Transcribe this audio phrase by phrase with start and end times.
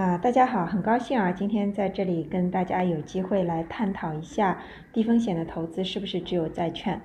[0.00, 4.58] 啊，大家好，很高兴啊，今天在这里跟大家有机会来探讨一下
[4.94, 6.98] 低风险的投资是不是只有债券。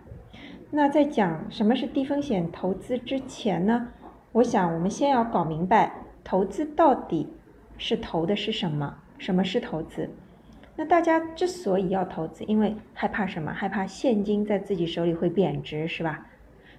[0.72, 3.90] 那在讲什么是低风险投资之前呢，
[4.32, 5.92] 我想我们先要搞明白
[6.24, 7.28] 投资到底
[7.78, 10.10] 是投的是什么，什么是投资。
[10.78, 13.52] 那大家之所以要投资，因为害怕什么？
[13.52, 16.26] 害怕现金在自己手里会贬值，是吧？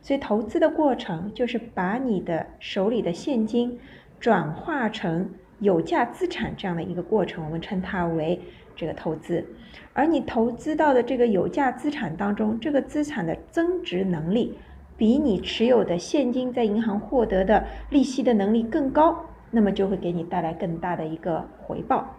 [0.00, 3.78] 所以投资的过程就是把你的手里的现金
[4.18, 5.28] 转化成。
[5.59, 8.41] 有价资产这样的一个过程，我们称它为
[8.74, 9.45] 这个投资。
[9.92, 14.59] 而你投资到的这个有价资产当中，这个资产的增值能力
[14.97, 22.14] 比你持有的现金在银行获得的利息的能力更高，那么就会给你带来更大的一个回报。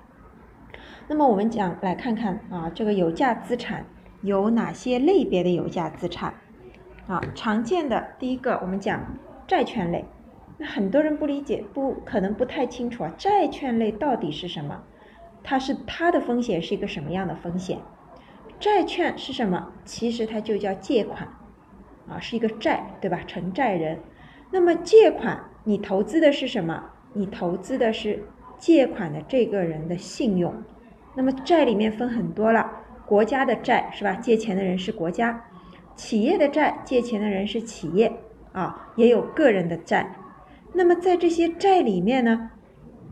[1.08, 3.86] 那么我们讲来看看啊，这个有价资产
[4.22, 6.34] 有哪些类别的有价资产？
[7.08, 9.00] 啊，常见的第一个，我们讲
[9.48, 10.04] 债券类。
[10.58, 14.84] 那很多人不理解，不可能不太清楚啊，债券类到底是什么？
[15.44, 17.80] 它是它的风险是一个什么样的风险？
[18.60, 19.72] 债券是什么？
[19.86, 21.28] 其实它就叫借款，
[22.10, 23.22] 啊，是一个债，对吧？
[23.28, 24.00] 承债人。
[24.50, 26.84] 那么借款，你投资的是什么？
[27.14, 28.24] 你投资的是
[28.58, 30.54] 借款的这个人的信用。
[31.14, 32.68] 那么债里面分很多了，
[33.06, 34.16] 国家的债是吧？
[34.16, 35.40] 借钱的人是国家；
[35.96, 38.12] 企业的债，借钱的人是企业，
[38.54, 40.16] 啊，也有个人的债。
[40.78, 42.52] 那么在这些债里面呢，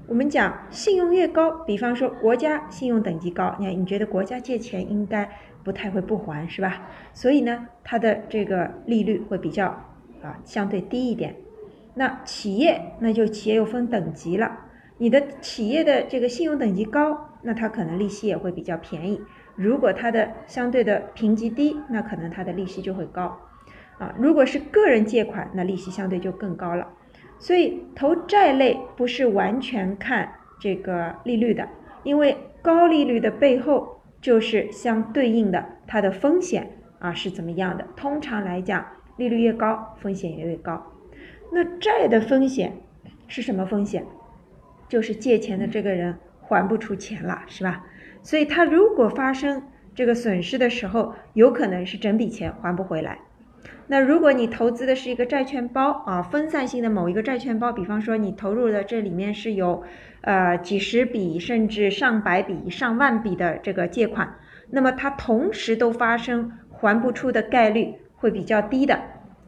[0.07, 5.27] 我们讲信用越高，比方说国家信用等级高，你看你觉得国家借钱应该
[5.63, 6.87] 不太会不还是吧？
[7.11, 9.65] 所以呢，它的这个利率会比较
[10.21, 11.35] 啊相对低一点。
[11.95, 14.59] 那企业那就企业又分等级了，
[14.99, 19.19] 你的企业的这个信用等级高，那它可能利息也会比较便宜；
[19.55, 23.35] 如果它的相对的评级低，那可能它的利息就会高。
[23.97, 26.87] 啊，如果是个人借款，那利息相对就更高了。
[27.37, 31.67] 所以投债类不是完全看这个利率的，
[32.03, 37.87] 因为高利率的背后就是相对应的它的风险啊是怎么样的？
[37.95, 38.85] 通常来讲，
[39.17, 40.91] 利率越高，风险也越高。
[41.51, 42.73] 那债的风险
[43.27, 44.05] 是什么风险？
[44.87, 47.85] 就是借钱的这个人还不出钱了，是吧？
[48.23, 49.61] 所以他如果发生
[49.93, 53.19] 这个损失的时候，有可能是整笔钱还不回来。
[53.87, 59.83] 那如果你投资的是一个债券包啊，分散性的某一个债券包，比方说你投入的这里面是有，
[60.21, 64.35] 呃几十笔甚至上百笔、上万笔的这个借款，
[64.71, 68.99] 那么它同时都发生还不出的概率会比较低的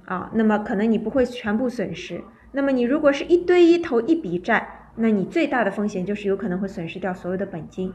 [0.05, 2.21] 啊，那么可能你不会全部损失。
[2.51, 7.91] 那么你如果是一对一投一笔债，那你最大的风险就是有可能会损失掉所有的本金。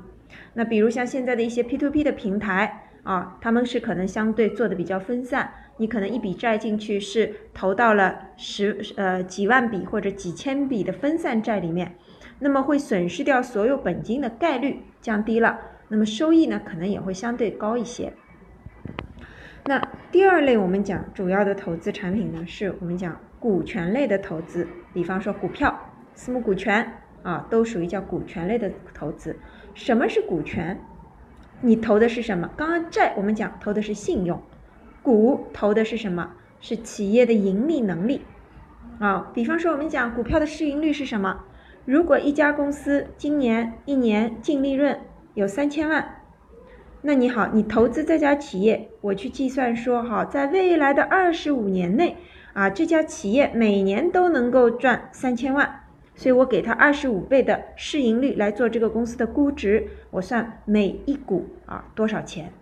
[0.55, 5.53] 那比如像现在的一些 P to P 的平台啊，他们是可能相对做的比较分散。
[5.79, 11.97] 你可能一笔债进去是投到了十呃几万笔或者几千笔的分散债里面，
[12.39, 18.13] 那么会损失掉所有本金的概率降低了，那么收益呢可能也会相对高一些。
[19.65, 29.39] 那第二类我们讲主要的投资产品呢，是我们讲股权类的投资，比方说股票、私募股权啊，都属于叫股权类的投资。
[29.75, 30.79] 什么是股权？
[31.61, 32.51] 你投的是什么？
[32.57, 34.43] 刚刚债我们讲投的是信用。
[35.03, 36.33] 股投的是什么？
[36.61, 38.23] 是企业的盈利能力
[39.01, 39.33] 啊。
[39.35, 41.45] 比方说，我们讲股票的市盈率是什么？
[41.85, 45.01] 如果一家公司今年一年净利润
[45.35, 46.23] 有三千万，
[47.01, 52.17] 那你好，你投资这家企业，我去计算说，哈，在未来的二十五年内
[52.53, 55.81] 啊，这家企业每年都能够赚三千万，
[56.15, 62.53] 所以我给他二十五倍的市盈率来做这个公司的估值，我算每一股啊多少钱？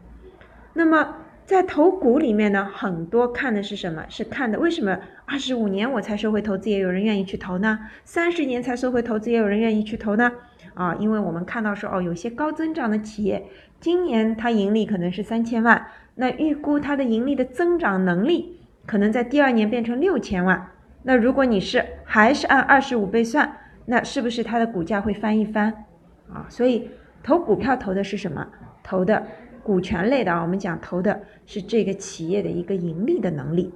[0.73, 1.17] 那么。
[1.51, 4.05] 在投股里面呢，很多看的是什么？
[4.09, 4.97] 是看的为什么
[5.27, 7.77] 二十五年我才收回投资，也有人愿意去投呢？
[8.05, 10.31] 三十年才收回投资，也有人愿意去投呢？
[10.75, 13.45] 啊，因为我们看到说，哦，有些高增长的企业，
[13.81, 15.85] 今年它盈利可能是三千万，
[16.15, 20.65] 那预估它的盈利的增长能力可能在第二年变成六千万。
[21.03, 23.57] 那如果你是还是按二十五倍算，
[23.87, 25.85] 那是不是它的股价会翻一番？
[26.33, 26.89] 啊，所以
[27.25, 28.47] 投股票投的是什么？
[28.85, 29.27] 投的。
[29.63, 33.73] 股权类的啊，我们讲投的是这个企业的一个盈利的能力，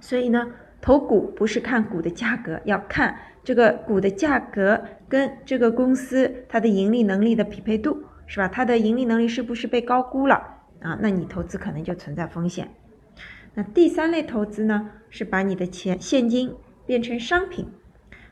[0.00, 0.46] 所以呢，
[0.80, 8.48] 投股不是看股的价格，要看这个股的价格跟这个公司它的盈利能力的匹配度，是吧？
[8.48, 10.34] 它的盈利能力是不是被高估了
[10.80, 10.98] 啊？
[11.00, 12.68] 那你投资可能就存在风险。
[13.54, 16.54] 那第三类投资呢，是把你的钱现金
[16.86, 17.66] 变成商品。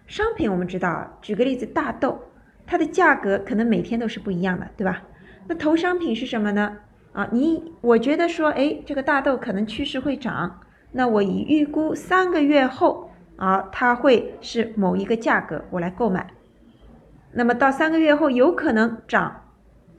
[0.07, 2.19] 商品我们知道，举个例子，大豆，
[2.67, 5.03] 它的价格可能每天都是不一样的，对吧？
[5.51, 6.77] 那投商品是什么呢？
[7.13, 10.61] 啊，你我觉得说，哎，这个大豆可能趋势会涨，
[10.93, 16.31] 那我以预估三个月后啊，它会是某一个价格，我来购买。
[17.33, 19.43] 那么到三个月后有可能涨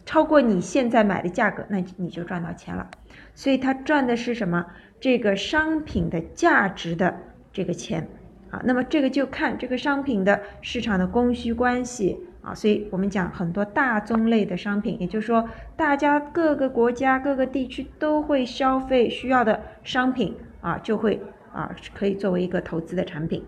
[0.05, 2.89] 超过你现在买的价格，那你就赚到钱了。
[3.35, 4.65] 所以它赚的是什么？
[5.01, 7.13] 这个商品的价值的
[7.51, 8.07] 这个钱
[8.51, 8.61] 啊。
[8.63, 12.53] 那么这个就看这个商品的市场的供需关系啊。
[12.53, 21.21] 所以我们讲很多大宗类的商品，也就是说大家各个国家各个地区都会消费需要的商品啊，就会
[21.53, 23.45] 啊可以作为一个投资的产品。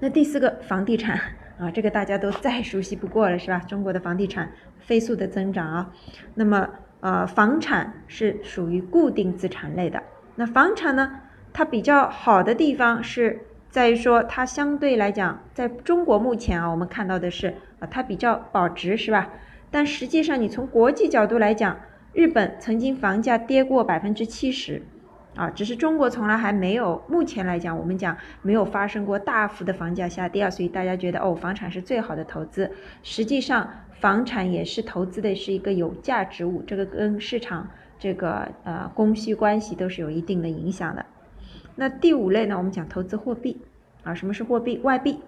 [0.00, 1.20] 那第四个房地产
[1.58, 3.58] 啊，这个大家都再熟悉不过了，是吧？
[3.60, 5.92] 中国的房地产飞速的增长啊，
[6.34, 6.68] 那么。
[7.02, 10.02] 呃，房产是属于固定资产类的。
[10.34, 11.10] 那房产呢，
[11.50, 19.30] 它比较好的地方是在于说，它相对来讲，在中国目前啊，我们看到的是啊，它比较保值，是吧？
[19.70, 21.78] 但实际上，你从国际角度来讲，
[22.12, 24.82] 日本曾经房价跌过百分之七十，
[25.36, 32.70] 啊，只是中国从来还没有，目前来讲，我们讲没有发生过大幅的房价下跌啊，所以大家觉得哦，房产是最好的投资。
[33.02, 33.68] 实际上。
[34.00, 37.68] 房产也是投资的，是一个有价值物，这个跟市场
[37.98, 41.04] 这个呃供需关系都是有一定的影响的。
[41.80, 43.58] 那第五类呢，我们讲投资货币
[44.02, 44.78] 啊，什么是货币？
[44.82, 45.18] 外币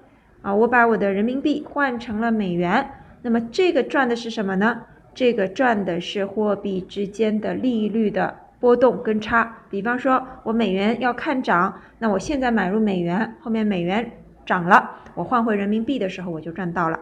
[0.43, 2.91] 啊，我把我的人民币换成了美元，
[3.23, 4.83] 那么这个赚的是什么呢？
[5.15, 9.61] 这个赚的是货币之间的利率的波动跟差。
[9.71, 14.13] 比方说，我美元要看涨，那我现在买入美元，后面美元
[14.45, 17.01] 涨了，我换回人民币的时候，我就赚到了。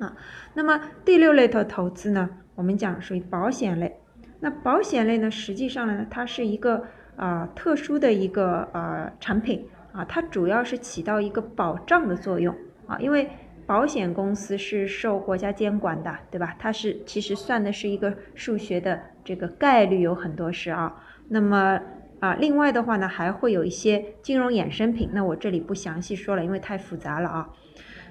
[0.00, 0.12] 啊，
[0.54, 3.94] 那么第六类的投资呢，我们讲属于保险类。
[4.40, 6.82] 那保险类呢，实际上呢，它是一个
[7.20, 12.56] 啊特殊的一个呃产品啊，它主要是起到一个保障的作用
[12.86, 13.28] 啊，因为
[13.66, 16.56] 保险公司是受国家监管的，对吧？
[16.58, 20.96] 它是其实算的是一个数学的这个概率有很多是啊。
[21.28, 21.78] 那么
[22.20, 27.50] 啊，另外的话呢，还会有一些金融衍生品，那我这里不详细说了，因为太复杂了啊。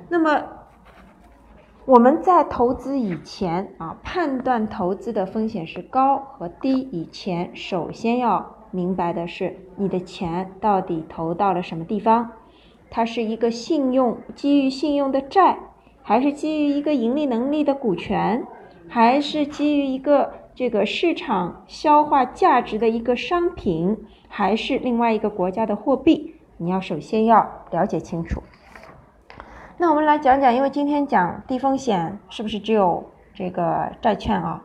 [0.09, 0.43] 那么。
[1.85, 12.31] 我们在投资以前啊，判断投资的风险是高和低以前，首先要明白的是，你的钱到底投到了什么地方？
[12.91, 15.57] 它是一个信用基于信用的债，
[16.01, 18.45] 还是基于一个盈利能力的股权，
[18.87, 26.35] 还是基于一个这个市场消化价值的一个商品，还是另外一个国家的货币？
[26.57, 28.41] 你要首先要了解清楚。
[29.77, 34.63] 那我们来讲讲，因为今天讲低风险，是不是只有这个债券啊？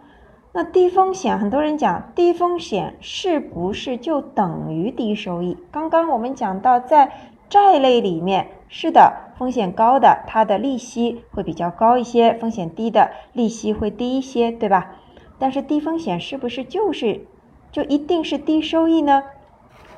[0.57, 5.59] 那低风险，很多人讲低风险是不是就等于低收益？
[5.73, 7.11] 刚刚我们讲到，在
[7.51, 14.93] 债类里面，是的，风险高的它的利息会比较高一些，风险低的利息会低一些，对吧？
[15.41, 17.27] 但是低风险是不是就是
[17.73, 19.25] 就一定是低收益呢？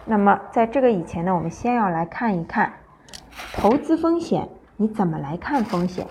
[0.07, 2.73] 那么在这个以前呢，我们先要来看一看
[3.53, 4.49] 投资风险。
[4.79, 6.07] 你怎么来看风险？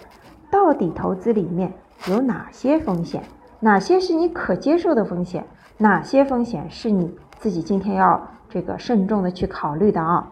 [0.52, 1.74] 到底投资里面
[2.08, 3.24] 有哪些风险？
[3.60, 5.46] 哪些是你可接受的风险？
[5.78, 10.32] 哪些风险是你自己今天要这个慎重的去考虑的啊？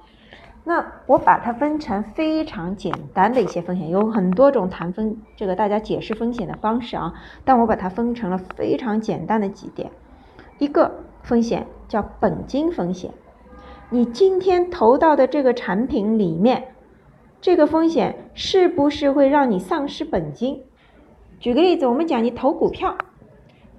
[0.66, 9.92] 那我把它分成非常简单的一些风险，有很多种谈风这个大家解释风险的方式啊，但我把它分成了非常简单的几点。
[10.60, 10.92] 一个
[11.24, 13.12] 风险叫本金风险，
[13.90, 16.66] 你今天投到的这个产品里面。
[17.42, 20.64] 这个风险是不是会让你丧失本金？
[21.42, 22.96] 举个例子，我们讲你投股票，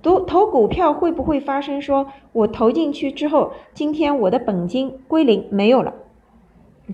[0.04, 5.92] 投投股票会不会发生说，我投进去之后，今天我的本金归零没有了？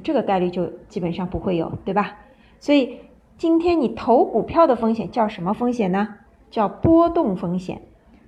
[0.02, 2.16] 这个概率就基本上不会有，对吧？
[2.60, 3.00] 所以
[3.36, 6.14] 今天你投股票的风险叫什么风险呢？
[6.50, 7.82] 叫波动风险，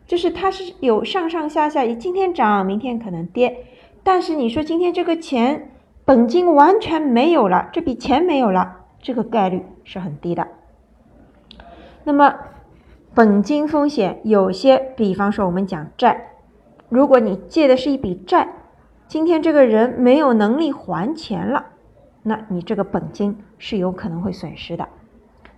[0.07, 3.65] 就是它是有上上下下，你今天涨，明天可能跌，
[4.03, 5.71] 但是你说今天这个钱。
[6.05, 10.49] 本金完全没有了，这笔钱没有了，这个概率是很低的。
[12.03, 12.35] 那么，
[13.15, 16.31] 本金风险有些，比方说我们讲债，
[16.89, 18.49] 如果你借的是一笔债，
[19.07, 21.67] 今天这个人没有能力还钱了，
[22.23, 24.89] 那你这个本金是有可能会损失的。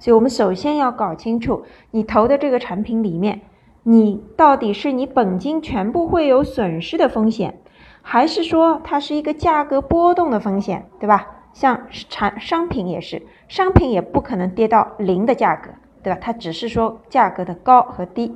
[0.01, 3.43] 所以我们首先要搞清楚，你投的这个产品里面，
[3.85, 7.61] 你到底是你本金全部会有损失的风险。
[8.03, 11.29] 还是说它是一个价格波动的风险，对吧？
[11.53, 15.71] 像产商品也是，商品也不可能跌到零的价格，
[16.05, 16.19] 对吧？
[16.23, 18.33] 它只是说价格的高和低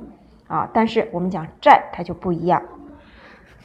[0.47, 0.69] 啊。
[0.73, 2.61] 但是我们讲债，它就不一样。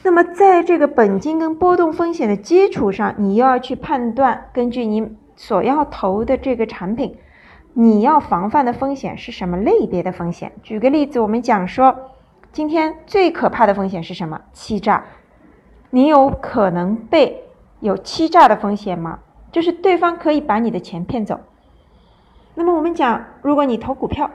[0.03, 7.17] 那么在这个本金跟波动风险的基础上，你又要去判断，根据你所要投的这个产品，
[7.73, 10.51] 你要防范的风险是什么类别的风险？
[10.61, 12.11] 举个例子，我们讲说，
[12.51, 14.39] 今天最可怕的风险是什么？
[14.53, 15.03] 欺诈。
[15.89, 17.43] 你有可能被
[17.79, 19.19] 有欺诈的风险吗？
[19.51, 21.39] 就是对方可以把你的钱骗走，
[22.55, 24.31] 那么我们讲，如果你投股票、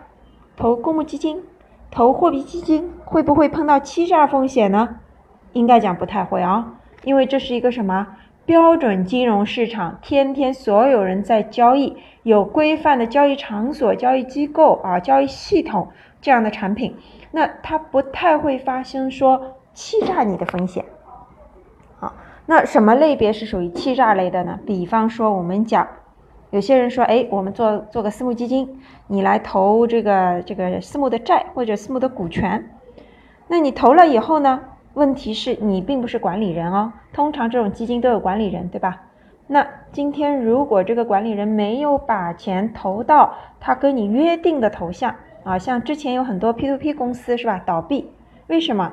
[0.56, 1.42] 投公募基金、
[1.90, 4.96] 投货币基金，会不会碰到欺诈风险呢？
[5.54, 8.06] 应该讲不太会啊，因为这是一个什么
[8.44, 15.88] 标准金融市场，天天所有人在交易，有规范的交易场所、交易机构啊、交易系统
[16.20, 16.94] 这样的产品，
[17.30, 20.84] 那它不太会发生说欺诈你的风险。
[21.98, 22.12] 好，
[22.46, 24.58] 那什么类别是属于欺诈类的呢？
[24.66, 25.88] 比方说我们讲，
[26.50, 32.70] 有些人说，哎，我们做做个私募基金，你来投这个这个私募的债或者私募的股权，
[33.48, 34.60] 那你投了以后呢？
[34.94, 39.02] 问题是你并不是管理人哦，通常这种基金都有管理人，对吧？
[39.46, 45.14] 那今天如果这个管理人没有把钱投到他跟你约定的头像
[45.44, 47.62] 啊，像之前有很多 P2P 公司是吧？
[47.64, 48.10] 倒闭，
[48.48, 48.92] 为什么？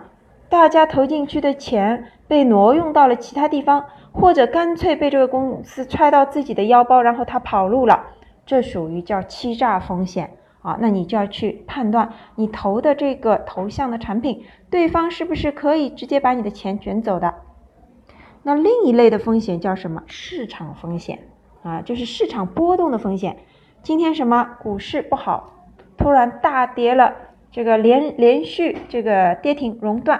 [0.50, 3.86] 大家投进去的钱被挪用到了其他地方，
[4.20, 8.04] 或者干脆被这个公司揣到自己的腰包，然后他跑路了，
[8.46, 10.32] 这属于叫欺诈风险。
[10.64, 17.36] 啊，那你就要去判断你投的这个头像的产品，对方是不是可以直接把你的钱卷走的？
[18.44, 20.04] 那另一类的风险叫什么？
[20.08, 21.20] 市场风险
[21.64, 23.38] 啊，就是市场波动的风险。
[23.82, 25.54] 今天什么股市不好，
[25.96, 27.14] 突然大跌了，
[27.50, 30.20] 这个连连续这个跌停熔断，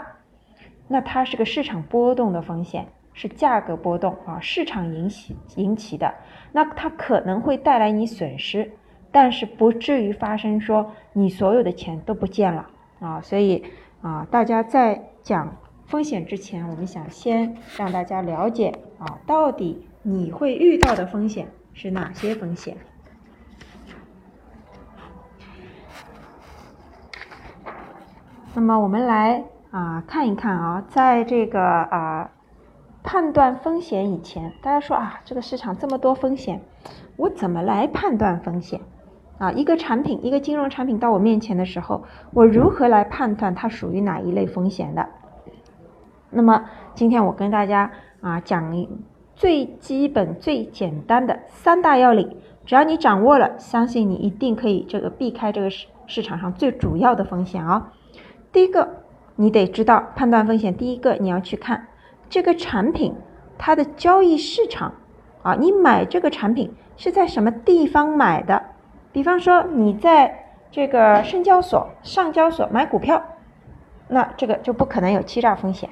[0.88, 6.14] 那它是个市场波动的风险，是价格波动啊，市场引起引起的，
[6.52, 8.72] 那它可能会带来你损失。
[9.12, 12.70] 但是不至于发生说你所有的钱都不见了
[13.00, 13.64] 啊，所以
[14.02, 15.58] 啊，大家在讲
[15.88, 22.78] 风险之前，我们想先让大家了解啊，到底你会遇到的风险是哪些风险。
[28.54, 32.30] 那么我们来啊看一看啊，在这个啊
[33.08, 36.60] 判断风险以前，大家说啊，这个市场这么多风险，
[37.16, 38.82] 我怎么来判断风险？
[39.38, 45.08] 啊，一个产品，一个金融产品到我面前的时候，我如何来判断它属于哪一类风险的？
[46.32, 48.76] 那么今天我跟大家啊讲
[49.34, 52.36] 最基本、最简单的三大要领，
[52.66, 57.94] 只要你掌握了，相信你一定可以这个避开这个市市场上最主要的风险啊。
[58.52, 58.90] 第一个，
[59.38, 60.76] 你得知道判断风险。
[60.76, 61.88] 第一个，你要去看
[62.30, 63.16] 这个产品
[63.58, 64.94] 它的交易市场
[65.44, 68.62] 啊，你买这个产品是在什么地方买的？
[69.12, 73.24] 比方说，你在这个深交所、上交所买股票，
[74.10, 75.90] 那这个就不可能有欺诈风险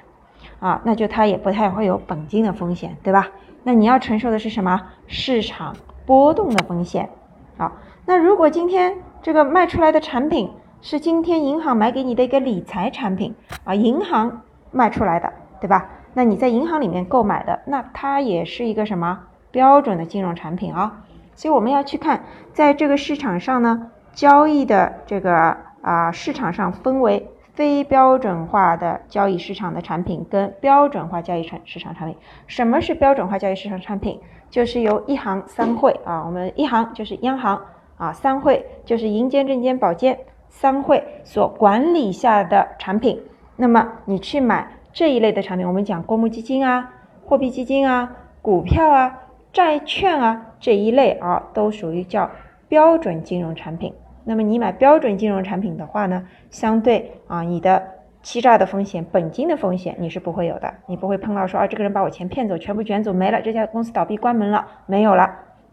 [0.59, 3.29] 啊，那就它也不太会有本金的风险，对吧？
[3.63, 4.79] 那你要承受的是什么？
[5.07, 5.75] 市场
[6.05, 7.09] 波动的风险。
[7.57, 7.71] 啊，
[8.05, 10.51] 那如果今天这个卖出来的产品
[10.81, 15.89] 是今天银行买给你的一个理财产品啊，银行卖出来的，对吧？
[16.15, 19.19] 那你在银行里面购买的，那它也是一个什么
[19.51, 21.03] 标准的金融产品啊？
[21.35, 32.17] 所以我们要去看，在这个市场上呢，交易的这个啊市场上分为非标准化的交易市场的产品跟标准化交易产市场产品。
[32.47, 34.19] 什么是标准化交易市场产品？
[34.49, 37.61] 就是由一行三会啊，我们一行就是央行
[37.97, 40.17] 啊，三会就是银监、证监、保监
[40.47, 43.21] 三会所管理下的产品。
[43.57, 46.93] 那么你去买这一类的产品，我们讲公募基金啊、
[47.25, 49.19] 货币基金啊、股票啊。
[49.51, 52.29] 债券啊这一类啊都属于叫
[52.67, 53.93] 标准金融产品。
[54.25, 57.81] 那么你买标准金融产品的话呢，相对啊你的
[58.21, 65.29] 欺诈的风险、本金的风险你是不会有的，你不会碰到说啊这个人把我钱骗走，全部卷走没了，这家公司倒闭关门了没有了，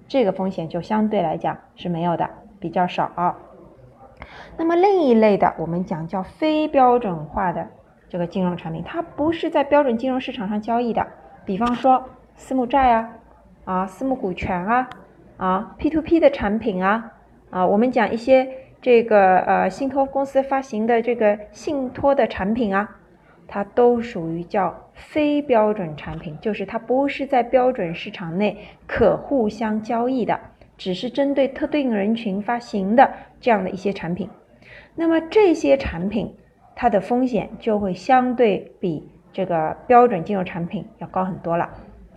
[0.06, 2.28] 这个风险就相对来讲是没有的，
[2.60, 3.36] 比较少啊。
[4.56, 7.66] 那么另一类的我们讲叫非标准化的
[8.12, 11.06] 这个金融产品，它不是在标准金融市场上交易的，
[11.46, 13.08] 比方说私募债啊。
[13.64, 14.90] 啊，私募股权啊，
[15.38, 17.10] 啊，P to P 的产品啊，
[17.48, 18.46] 啊，我们讲一些
[18.82, 22.96] 这个呃信托公司发行的这个信托的产品啊，
[23.46, 30.38] 它都属于叫非标准产品，就是它不是在标准市场内可互相交易的，
[30.76, 34.28] 只是针对特定人群发行的这样的一些产品。
[34.96, 36.34] 那么这些产品
[36.74, 41.68] 它的风险就会相对比这个标准金融产品要高很多了。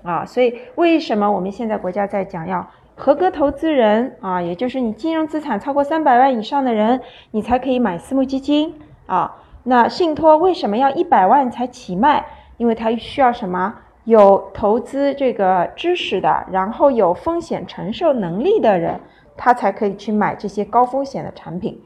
[0.04, 9.36] 啊，所以为什么我们现在国家在讲要合格投资人啊，也就是你金融资产超过三百万以上的人，你才可以买私募基金啊。
[9.64, 12.26] 那信托为什么要一百万才起卖？
[12.58, 13.76] 因为它需要什么？
[14.04, 19.00] 有投资这个知识的，然后有风险承受能力的人，
[19.36, 21.82] 他才可以去买这些高风险的产品。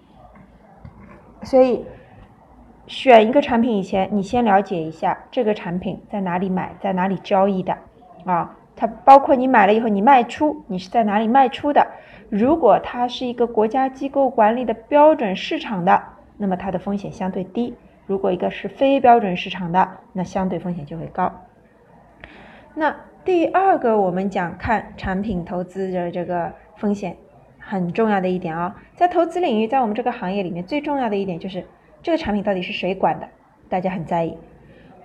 [1.43, 1.85] 所以
[2.89, 7.77] 选一个产品以前，你先了解一下这个产品在哪里买，在哪里交易的。
[8.25, 11.85] 啊，它包括你买了以后你卖出，你是在哪里卖出的？
[12.29, 16.01] 如果它是一个国家机构管理的标准市场的，
[16.35, 17.71] 那么它的风险相对低；
[18.07, 21.31] 如果一个是非标准市场的，那相对风险就会高。
[22.73, 27.15] 那第二个，我们讲看产品投资的这个风险
[27.59, 31.63] 很重要的一点啊，在投资领域，在我们这个行业里面最重要的一点就是
[32.01, 33.27] 这个产品到底是谁管的，
[33.69, 34.37] 大家很在意。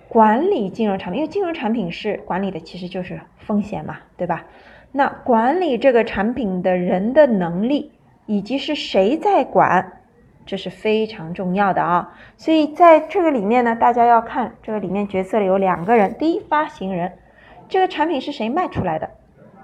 [0.07, 4.45] 管理金融产品，因为金融产品是管理的，其实就是风险嘛，对吧？
[4.91, 7.91] 那管理这个产品的人的能力，
[8.25, 9.99] 以及是谁在管，
[10.45, 12.13] 这是非常重要的啊。
[12.37, 17.11] 所以在这个里面呢，大家要看这个里面角色里有两个人，第一发行人。
[17.67, 19.09] 这个产品是谁卖出来的？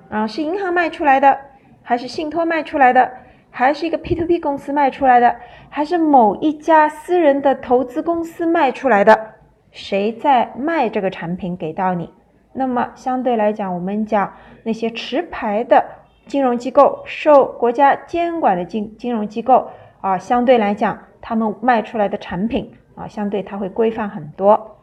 [0.09, 1.39] 啊，是银行卖出来的，
[1.81, 3.09] 还是信托卖出来的，
[3.51, 5.36] 还是一个 P to P 公司卖出来的，
[5.70, 9.36] 还是某一家私人的投资公司卖出来的？
[9.72, 12.10] 谁在卖这个产品给到你？
[12.53, 15.86] 那么相对来讲，我们讲那些持牌的
[16.25, 19.70] 金融机构、受国家监管的金金融机构
[20.01, 24.77] 啊，相对来讲，他们卖出来的产品啊，相对它会规范很多。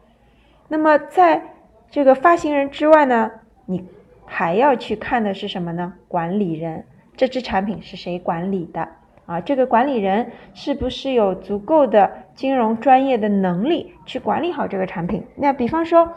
[0.68, 1.42] 那么在
[1.90, 3.30] 这个发行人之外呢，
[3.66, 3.86] 你
[4.24, 5.94] 还要去看的是什么呢？
[6.08, 6.84] 管理人，
[7.18, 8.88] 这支产品是谁管理的
[9.26, 9.40] 啊？
[9.40, 15.26] 这个管理人是不是有足够的金融专业的能力去管理好这个产品？
[15.34, 16.08] 那比方说，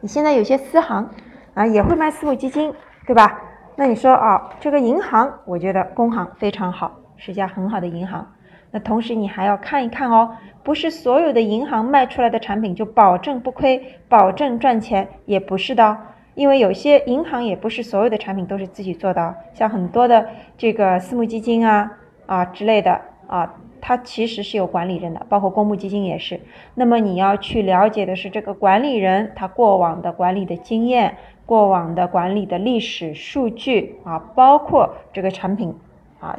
[0.00, 1.10] 你现在有些私行
[1.54, 2.72] 啊也会卖私募基金，
[3.04, 3.42] 对吧？
[3.74, 8.24] 那你说啊，这个银行，我觉得工行非常好，是家很好的银行。
[8.70, 10.30] 那同时你还要看一看哦，
[10.62, 15.98] 不是所有的银行卖出来的产品就保证不亏、保证赚钱，也不是的，
[16.34, 26.40] 因为有些银行也不是所有的产品都是自己做的，像很多的这个私募基金啊啊之类的啊，它其实是有管理人的，包括公募基金也是。
[26.74, 35.74] 那么你要去了解的是这个管理人他过往的管理的经验、过往的管理的历史数据啊，包括这个产品
[36.20, 36.38] 啊，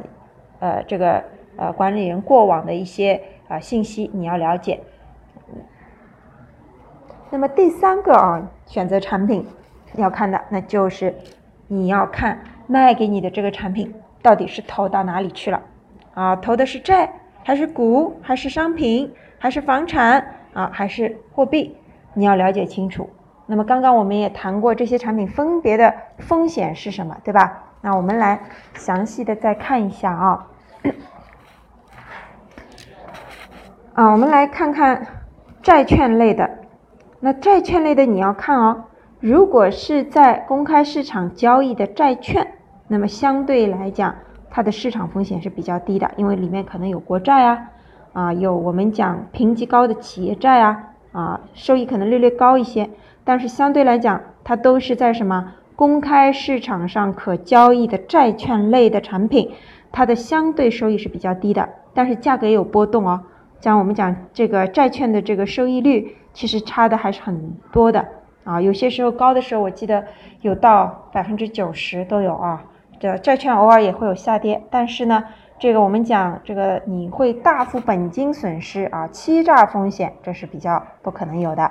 [0.60, 1.22] 呃这个。
[1.58, 4.78] 呃，管理人过往的一些啊信息你要了解。
[7.30, 9.46] 那么第三个啊，选择产品
[9.96, 11.14] 要看的，那就是
[11.68, 15.62] 你要看卖给你的这个产品到底是投到哪里去了
[16.14, 16.36] 啊？
[16.36, 17.12] 投的是债，
[17.44, 21.76] 还是股，还是商品，还是房产啊，还是货币？
[22.14, 23.10] 你要了解清楚。
[23.46, 27.62] 那么刚刚我们也谈过这些产品分别的风险是什么，对吧？
[27.80, 28.40] 那我们来
[28.74, 30.46] 详细的再看一下啊。
[33.94, 35.06] 啊，我们来看看
[35.62, 36.50] 债券类的。
[37.20, 38.84] 那债券类的你要看哦，
[39.20, 42.46] 如果是在公开市场交易的债券，
[42.86, 44.14] 那么相对来讲，
[44.50, 47.68] 它的市场风险是比较低的，因为里面可能有国债啊，
[48.12, 52.90] 啊，有我们讲评级高的企业债啊，啊，收益可能略略高一些。
[53.24, 59.50] 但是相对来讲，它都是在什么公开市场上可交易的债券类的产品，
[59.90, 63.22] 它的相对收益是比较低的，但是价格也有波动哦。
[63.60, 68.06] 像我们讲这个债券的这个收益率，其实差的还是很多的
[68.46, 68.58] 啊。
[68.58, 70.02] 有些时候高的时候，我记得
[70.40, 72.64] 有到百分之九十都有啊。
[72.98, 75.22] 这债券偶尔也会有下跌，但是呢，
[75.58, 81.70] 这个我们讲这个你会大幅本金损失啊，欺诈风险这是比较不可能有的。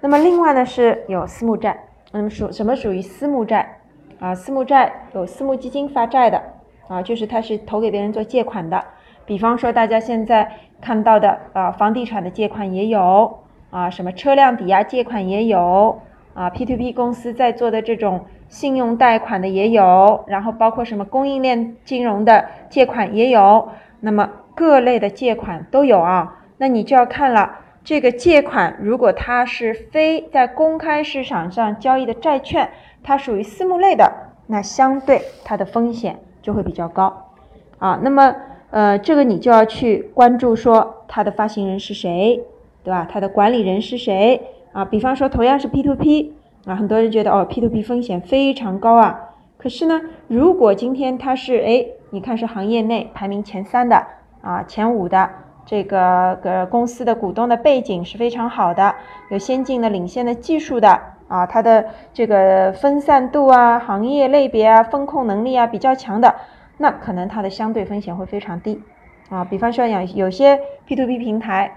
[0.00, 1.76] 那么另外呢是有私募债，
[2.12, 3.80] 那么属什么属于私募债
[4.20, 4.32] 啊？
[4.32, 6.40] 私募债有私募基金发债的
[6.86, 8.84] 啊，就是它是投给别人做借款的。
[9.26, 10.52] 比方说大家现在。
[10.82, 13.38] 看到的啊，房地产的借款也有
[13.70, 16.00] 啊，什么车辆抵押借款也有
[16.34, 23.68] 啊，P to P 公司在做的这种信用贷款的也有，然后包括什么供应链金融的借款也有，
[24.00, 26.40] 那么各类的借款都有啊。
[26.58, 32.70] 那你就要看了，这个借款如果它是非在公开市场上交易的债券，
[33.02, 34.12] 它属于私募类的，
[34.48, 37.30] 那相对它的风险就会比较高
[37.78, 38.00] 啊。
[38.02, 38.34] 那么。
[38.72, 42.40] 呃，这个你就要去关注，说它的发行人是谁，
[42.82, 43.06] 对吧？
[43.10, 44.40] 它的管理人是谁
[44.72, 44.84] 啊？
[44.84, 49.28] 比方说，同样是 P to P 啊，很多人觉得哦，P to P 风险非常高啊。
[49.56, 54.06] 可是呢，如果今天它是哎，你看是行业内排名前三的
[54.40, 55.28] 啊，前五的
[55.66, 58.94] 这个个公司的股东的背景是非常好的，
[59.30, 66.34] 有先进的领先的技术的啊，它的这个分散度啊、行业类别啊、风控能力啊比较强的。
[66.78, 68.80] 那可能它的相对风险会非常低，
[69.28, 71.70] 啊，比方说有有些 P to P 平台，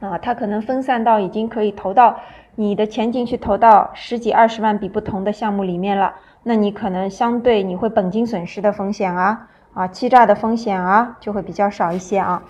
[0.00, 2.18] 啊，它可能分散到已经可以投到
[2.56, 12.42] 你的钱进去投到十几二十万笔不同的项目里面了，那你可能相对你会本金损失的风险啊，啊，欺诈的风险啊，就会比较少一些啊。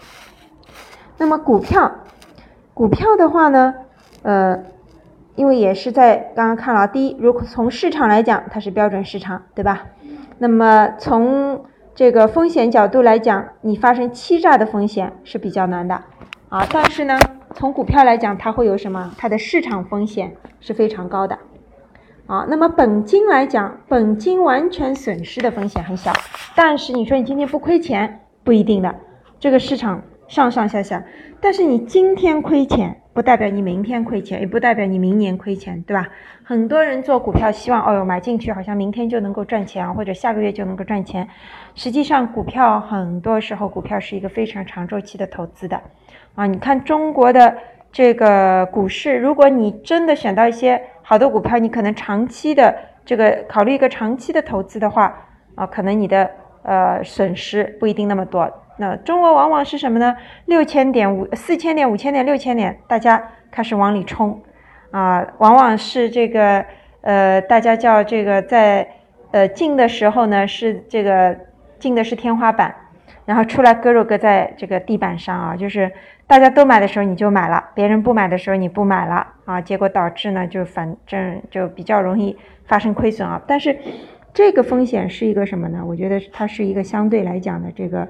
[1.19, 1.91] 那么股票，
[2.75, 3.75] 股票的话呢，
[4.23, 4.59] 呃，
[5.35, 9.87] 因为也是在刚刚看了，第一，如果从市场来讲，它是标准市场，对吧？
[10.39, 16.03] 那么从这个风险角度来讲，你发生欺诈的风险是比较难的
[16.49, 16.67] 啊。
[16.73, 17.19] 但是呢，
[17.55, 19.15] 从股票来讲，它会有什么？
[19.17, 21.39] 它的市场风险是非常高的
[22.27, 22.47] 啊。
[22.49, 26.13] 那么本金来讲，本金完全损失的风险很小，
[26.55, 28.95] 但是你说你今天不亏钱，不一定的，
[29.39, 31.05] 这个市场上上下下。
[31.41, 33.01] 但是你今天亏钱。
[33.17, 36.07] 不代表你明天亏钱，也不代表你明年亏钱，对吧？
[36.45, 41.27] 很多人做股票希望，哦哟，买进去好像明天就能够赚钱，或者下个月就能够赚钱。
[41.75, 45.81] 实际上，股票很多时候，股票是一个非常长周期的投资的。
[46.35, 47.57] 啊，你看中国的
[47.91, 56.31] 这个股市，如果你真的选到一些好的股票，你可能长期的这个考虑一个长期的投资的话，啊，可能你的
[56.65, 58.47] 呃损失不一定那么多。
[58.79, 60.15] 那中国往往是什么呢？
[60.45, 64.39] 六千点、五四千点、五千点、六千点，大家开始往里冲，
[64.91, 66.63] 啊，往往是这个
[67.01, 68.87] 呃，大家叫这个在
[69.31, 71.35] 呃进的时候呢，是这个
[71.79, 72.75] 进的是天花板，
[73.25, 75.91] 然后出来割肉割在这个地板上啊，就是
[76.27, 82.37] 大家都买的时候你就买了，别人不买的时候你不买了啊，结果导致呢就反正就比较容易
[82.67, 83.41] 发生亏损啊。
[83.47, 83.75] 但是
[84.35, 85.83] 这个风险是一个什么呢？
[85.83, 88.07] 我觉得它是一个相对来讲的这个。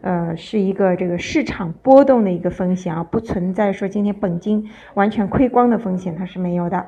[0.00, 6.86] 呃，是一个这个市场波动的一个风险啊，不存在说今天本金完全亏光的风险，它是没有的。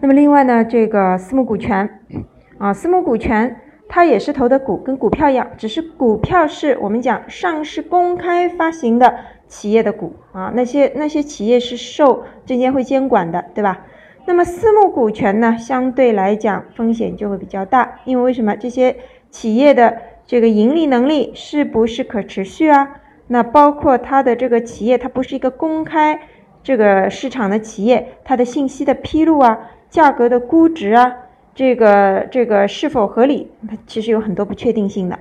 [0.00, 2.00] 那么另外呢，这个私募股权
[2.58, 9.14] 啊，私募股权它也是投的股，跟股票一样，只是股票是我们讲上市公开发行的
[9.46, 13.86] 企业的股啊，那些那些企业是受证监会监管的，对吧？
[14.26, 18.96] 那么私募股权呢，相对来讲风险就会比较大，因为为什么这些
[19.30, 19.96] 企业的？
[20.28, 22.96] 这个盈利能力是不是可持续啊？
[23.28, 26.20] 那包括它的这个企业，它不是一个公开
[26.62, 31.16] 这个市场的企业，它的信息的披露啊，价格的估值啊，
[31.54, 33.50] 这个这个是否合理？
[33.66, 35.18] 它其实有很多不确定性的。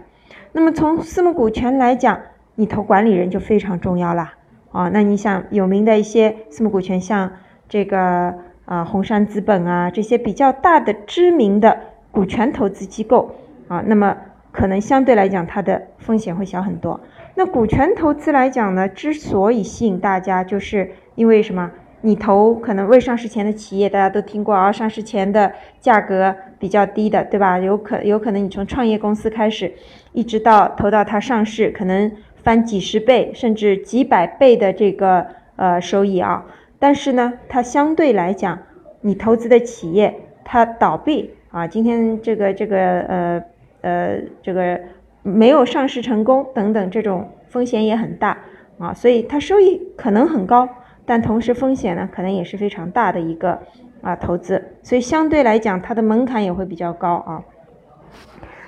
[0.51, 2.19] 那么从私募股权来讲，
[2.55, 4.33] 你投管理人就非常重要了
[4.73, 4.89] 啊。
[4.89, 7.31] 那你想有名的一些私募股权，像
[7.69, 8.33] 这个
[8.65, 11.79] 啊红杉资本啊这些比较大的知名的
[12.11, 13.33] 股权投资机构
[13.69, 14.17] 啊，那么。
[14.57, 16.99] 可能相对来讲，它的风险会小很多。
[17.35, 21.69] 那股权投资来讲呢，之所以吸引大家，就是因为什么？
[22.01, 27.59] 你投可能未上市前的企业，大家都听过啊，上市前的价格比较低的，对吧？
[27.59, 29.71] 有可有可能你从创业公司开始，
[30.11, 36.43] 一直到投到它上市，可能翻几十倍甚至几百倍的这个呃收益啊。
[36.79, 38.57] 但是呢，它相对来讲，
[39.01, 43.43] 你投资的企业它倒闭啊，今天这个这个呃。
[43.88, 44.78] 呃，这个
[45.23, 48.38] 没有上市成功等等，这种风险也很大
[48.78, 50.67] 啊，所以它收益可能很高，
[51.06, 53.58] 但同时风险呢，可能也是非常大的一个
[54.02, 57.41] 啊投资，所以相对来讲，它的门槛也会比较高啊。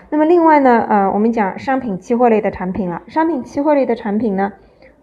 [0.10, 4.54] 那么另外呢，呃，我们讲商品期货类的产品了，商品期货类的产品呢，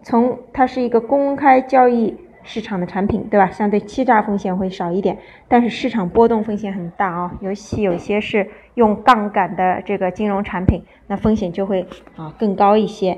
[0.01, 2.17] 从它是一个公开交易。
[2.47, 3.47] 市场的产品，对吧？
[3.51, 5.17] 相对欺诈风险会少一点，
[5.49, 7.35] 但是市场波动风险很大啊。
[7.41, 13.17] 尤其有些是用杠杆的这个金融产品，那风险就会啊更高一些。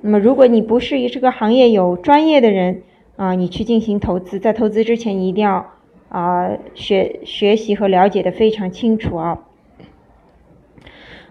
[0.00, 2.82] 那么，如果你不是这个行业有专业的人
[3.16, 5.66] 啊，你去进行投资，在投资之前你一定要
[6.08, 9.38] 啊学学习和了解的非常清楚啊。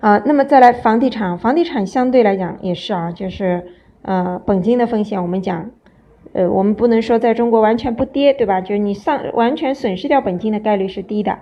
[0.01, 3.65] 啊，那么再来房地产，房地产相对来讲也是啊，就是
[4.03, 5.71] 呃本金的风险，我们讲。
[6.33, 8.59] 呃，我们不能说在中国完全不跌，对吧？
[8.59, 11.37] 就是你上完全损失掉本金的概率是低的，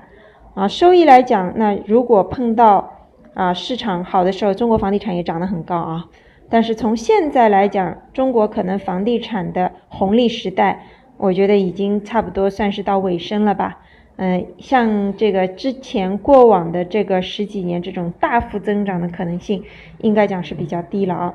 [0.54, 2.92] 啊，收益来讲，那如果碰到
[3.34, 6.06] 啊市场好的时候，中国房地产也涨得很高啊。
[6.50, 10.84] 但是从现在来讲，中国可能房地产的红利时代，
[11.18, 13.80] 我觉得已经差不多算是到尾声了吧。
[14.18, 19.64] 嗯，像这个之前过往的这个十几年这种大幅增长的可能性，
[20.00, 21.34] 应该讲是比较低了啊。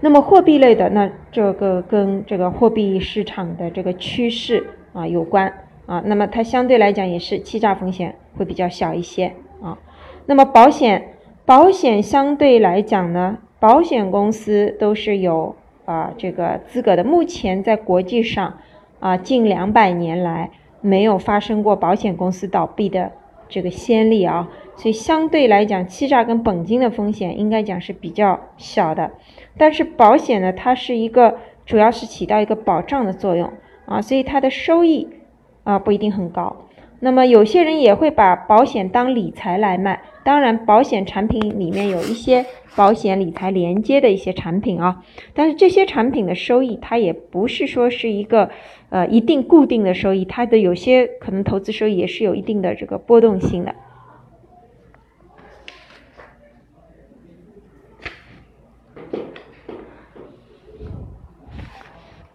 [0.00, 5.52] 那么货币类的，那这个跟这个货币市场的这个趋势啊有关
[5.86, 9.32] 啊，那么它相对来讲也是欺诈风险会比较小一些
[9.62, 9.76] 啊。
[10.26, 17.04] 那么保险，保险相对来讲呢，保险公司都是有啊这个资格的。
[17.04, 18.54] 目前在国际上
[19.00, 23.12] 啊，近两百年来没有发生过保险公司倒闭的
[23.50, 29.10] 这个先例啊，所以相对来讲，欺诈跟本金的风险应该讲是比较小的。
[29.58, 31.36] 但是保险呢，它是一个
[31.66, 33.52] 主要是起到一个保障的作用
[33.84, 35.08] 啊，所以它的收益
[35.64, 36.56] 啊不一定很高。
[37.00, 40.00] 那么有些人也会把保险当理财来卖，
[40.30, 45.02] 当然，保险产品里面有一些保险理财连接的一些产品啊，
[45.34, 48.48] 但是这些产品的收益它也不是说是一个
[48.90, 53.74] 呃一定固定的收益，它的有些可能投资收益也是有一定的这个波动性的。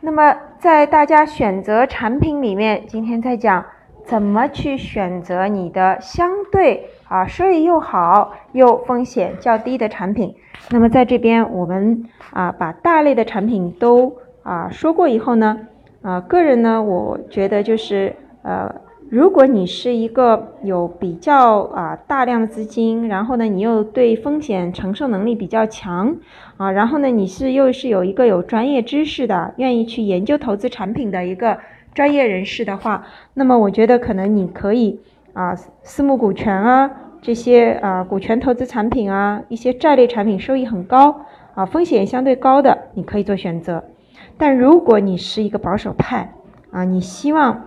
[0.01, 3.65] 那么在大家选择产品里面，今天在讲
[4.03, 10.33] 怎么去选择你的相对啊收益又好又风险较低的产品。
[10.69, 15.59] 那么在这边我们啊把大类的产品都啊说过以后呢，
[16.01, 18.73] 啊个人呢我觉得就是呃。
[19.07, 26.13] 如果你是一个有比较啊大量的资金，然后呢，你又对风险承受能力比较强
[26.57, 31.55] 啊，然后呢，你是又是有一个有专业知识的，愿意去研究投资产品的一个
[31.93, 34.99] 专业人士的话，那么我觉得可能你可以
[35.35, 36.89] 啊，私募股权啊，
[37.21, 41.21] 这些啊股权投资产品啊，一些债类产品收益很高
[41.53, 43.83] 啊，风险相对高的，你可以做选择。
[44.35, 46.33] 但如果你是一个保守派
[46.71, 47.65] 啊，你希望。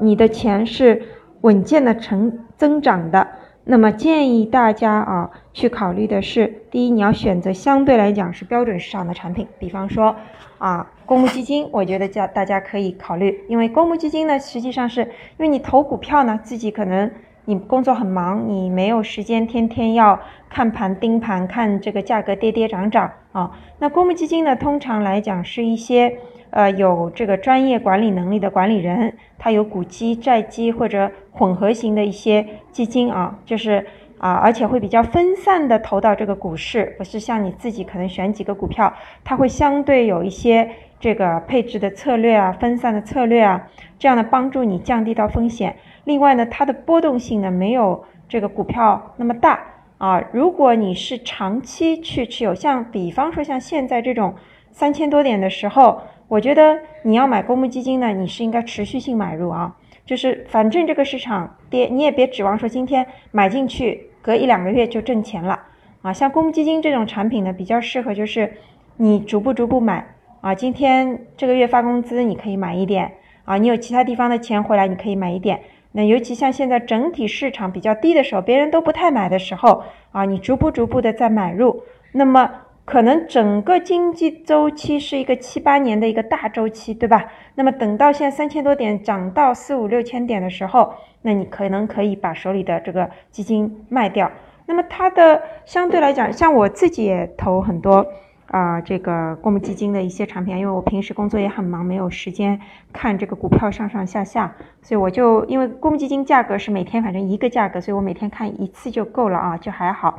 [0.00, 1.02] 你的钱是
[1.40, 3.26] 稳健的成增长的，
[3.64, 10.14] 那么建议大家啊去考虑的是，第一，你要选择相对来讲是标准市场的产品，比方说
[10.58, 17.10] 啊公募基金，我觉得叫大家可以考虑，因为公募基金呢，实际上是因为你投股票呢，自己可能
[17.46, 26.18] 你工作很忙，你没有时间天天要看盘盯盘，看这个价格跌跌涨涨啊，那公募基金呢，通常来讲是一些。
[26.50, 32.42] 呃，有这个专业管理能力的管理人，他有股基、债基或者混合型的一些
[32.72, 33.84] 基金啊，就是
[34.18, 38.92] 啊，而且会比较分散的投到这个股市，不是像你自己可能选几个股票，
[39.24, 40.68] 它会相对有一些
[41.00, 45.76] 这个配置的策略啊、分散的策略啊，这样的帮助你降低到风险。
[46.04, 49.60] 另外呢，它的波动性呢没有这个股票那么大
[49.98, 50.22] 啊。
[50.32, 54.34] 如果你是长期去持有，像比方说像现在这种
[54.70, 56.00] 三千多点的时候。
[56.28, 65.58] 我觉得你要买公募基金呢，你是应该持续性买入啊，就是反正这个市场跌，你也别指望说今天买进去，隔一两个月就挣钱了
[66.02, 66.12] 啊。
[66.12, 68.52] 像公积金这种产品呢，比较适合就是
[68.98, 70.06] 你逐步逐步买
[70.42, 70.54] 啊。
[70.54, 73.10] 今天这个月发工资，你可以买一点
[73.46, 73.56] 啊。
[73.56, 75.58] 你有其他地方的钱回来，你可以买一点。
[75.92, 82.50] 那尤其像现在整体市场比较低的时候，别人都不太买的时候啊，你逐步逐步的在买入，那么。
[82.88, 87.22] 可能整个经济周期是一个七八年的一个大周期，对吧？
[87.54, 94.30] 那么等到现在三千多点涨到四五六千点的时候，那你可能可以把手里的这个基金卖掉。
[94.64, 98.06] 那么它的相对来讲，像我自己也投很多
[98.46, 102.58] 啊，这个公募基金的一些产品，因为我平时工作也很忙，没有时间
[102.90, 110.18] 看这个股票上上下下，所以我就因为公募基金价格是每天反正一个价格，所以我每天看一次就够了啊，就还好。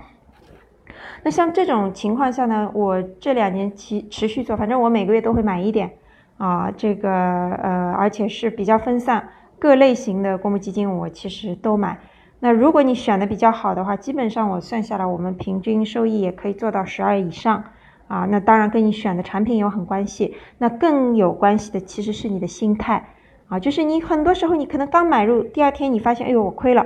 [1.23, 5.91] 那像这种情况下呢，我这两年持持续做，反正我每个月都会买一点，
[6.37, 11.99] 啊，这个呃，而且是比较分散，各类型的公募基金我其实都买。
[12.39, 17.65] 那如果你选的比较好的话，基本上我算下来，我们平均收益也可以做到十二以上，
[18.07, 20.35] 啊，那当然跟你选的产品有很关系。
[20.57, 23.09] 那更有关系的其实是你的心态，
[23.49, 26.85] 啊，就是你很多时候你可能刚买入，第二天你发现，哎呦，我亏了。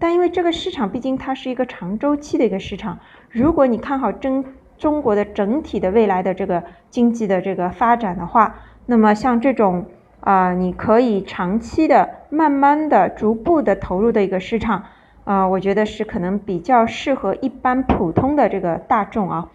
[0.00, 2.98] 但因为这个市场毕竟它是一个长周期的一个市场，
[3.30, 4.44] 如果你看好中
[4.76, 9.86] 中国的整体的未来的这个经济的这个发展的话，那么像这种
[10.20, 14.82] 啊，你可以长期的、慢慢的、逐步的投入的一个市场
[15.24, 19.48] 啊，我觉得是可能比较适合一般普通的这个大众啊。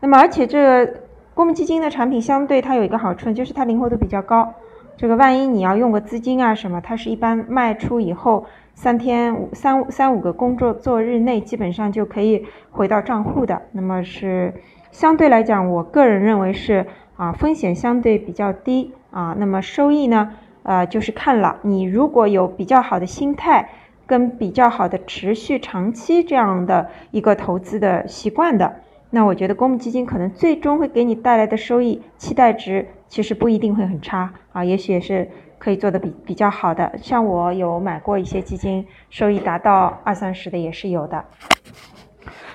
[0.00, 0.94] 那么而且这个
[1.34, 4.52] 公募基金的产品相对它有一个好处，就是它灵活度比较高。
[4.96, 8.46] 这个万一你要用个资金啊什么，它是一般卖出以后。
[8.74, 13.62] 三天五三三五个工作作日内，基本上就可以回到账户的。
[13.72, 14.54] 那么是
[14.90, 19.36] 相对来讲，我个人认为是啊，风险相对比较低啊。
[19.38, 20.32] 那么收益呢，
[20.64, 23.68] 呃，就是看了你如果有比较好的心态
[24.06, 28.80] 跟比较好的持续长期这样的一个投资的习惯的，
[29.10, 35.28] 那我觉得公募基金可能最终会给你带来的收益期待值其实不一定会很差啊，也许也是。
[35.62, 41.24] 可以做的比比较好的，像我有买过一些基金，收益达到二三十的也是有的。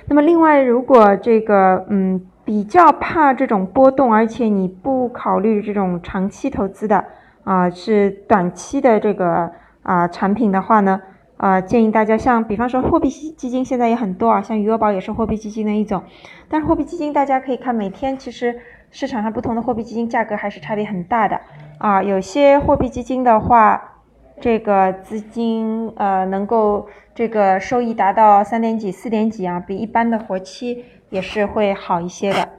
[0.10, 7.06] 那么另外，如果这个嗯比较怕这种波动，而且你不考虑这种长期投资的
[7.46, 9.50] 啊，是短期的这个
[9.84, 11.02] 啊产品的话呢，
[11.38, 16.04] 啊建议大家像比方说货币基金现在也很多啊，像余额宝也是货币基金的一种，
[16.50, 18.60] 但是货币基金大家可以看每天其实
[18.92, 21.40] 市场上不同的货币基金价格还是差别很大的。
[21.80, 24.00] 啊，有些货币基金的话，
[24.42, 32.50] 这个资金呃能够这个收益达到三点几、四点几啊，比一般的活期也是会好一些的。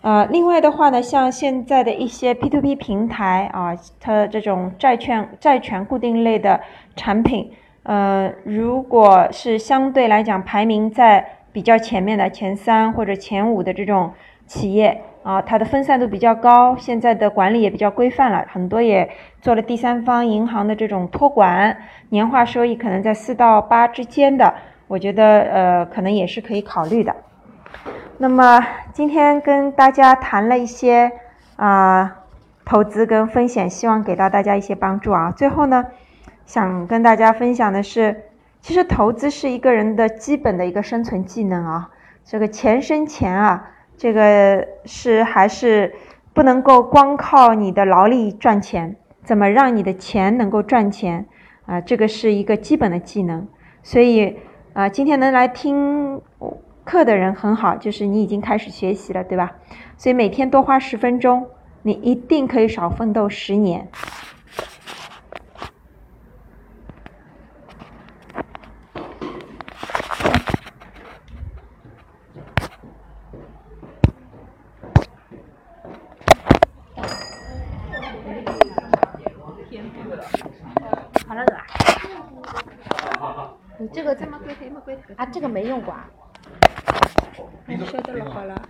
[0.00, 6.60] 呃，另外的话呢，像现在的一些 P2P 平台啊，它这种债券、债权固定类的
[6.96, 7.52] 产品，
[7.84, 14.12] 呃，如果是相对来讲排名在比较前面的前三或者前五的这种
[14.46, 19.08] 企业啊，它的分散度比较高，现在的管理也比较规范了，很多也
[19.40, 21.76] 做了第三方银行的这种托管，
[22.08, 24.54] 年化收益可能在四到八之间的，
[24.88, 27.14] 我觉得呃，可能也是可以考虑的。
[28.18, 31.10] 那么今天跟大家谈了一些
[31.56, 32.18] 啊
[32.64, 35.30] 投资跟风险，希望给到大家一些帮助啊。
[35.30, 35.86] 最后呢，
[36.46, 38.24] 想跟大家分享的是，
[38.60, 41.90] 其实投资是一个人的基本的一个生存技能啊。
[42.24, 45.94] 这个钱生钱啊，这个是还是
[46.32, 51.26] 不能够光靠你的劳力赚钱，怎么让你的钱能够赚钱
[51.66, 51.80] 啊？
[51.80, 53.46] 这个是一个基本的技能。
[53.82, 54.36] 所以
[54.72, 56.20] 啊，今天能来听。
[56.84, 59.52] 课的人很好，就是你已经开始学习了，对吧？
[59.96, 61.46] 所以每天多花十分钟，
[61.82, 63.86] 你一定可以少奋斗十年。
[81.28, 81.64] 好了，吧？
[83.82, 85.26] 你这个这么贵，这么贵啊？
[85.26, 86.08] 这个没用过啊。
[87.66, 88.62] 你说的了，好了。